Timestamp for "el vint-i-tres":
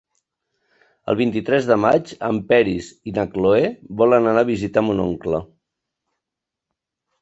1.13-1.67